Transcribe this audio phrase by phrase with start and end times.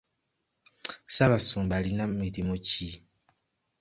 [1.09, 2.87] Ssaabasumba alina mirimu ki?